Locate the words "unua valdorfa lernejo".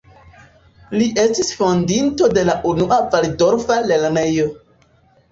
2.69-4.47